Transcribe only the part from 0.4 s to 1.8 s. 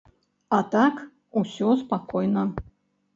А так усё